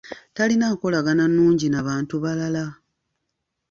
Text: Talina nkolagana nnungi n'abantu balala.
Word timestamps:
Talina 0.35 0.65
nkolagana 0.73 1.23
nnungi 1.29 1.67
n'abantu 1.69 2.15
balala. 2.23 2.65